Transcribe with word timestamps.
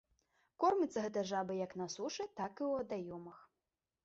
Корміцца 0.63 1.03
гэта 1.05 1.23
жаба 1.31 1.57
як 1.59 1.75
на 1.83 1.87
сушы, 1.97 2.27
так 2.41 2.53
і 2.63 2.67
ў 2.69 2.71
вадаёмах. 2.81 3.39